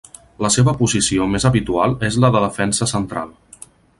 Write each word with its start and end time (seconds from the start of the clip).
La 0.45 0.49
seva 0.53 0.71
posició 0.79 1.27
més 1.33 1.45
habitual 1.51 1.95
és 2.09 2.19
la 2.25 2.33
de 2.37 2.43
defensa 2.47 2.91
central. 2.97 3.33